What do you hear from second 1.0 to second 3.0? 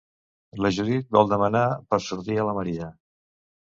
vol demanar per sortir a la Maria.